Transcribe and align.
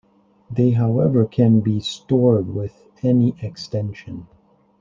They 0.49 0.71
however 0.71 1.27
can 1.27 1.59
be 1.59 1.79
stored 1.79 2.55
with 2.55 2.87
any 3.03 3.35
extension. 3.39 4.25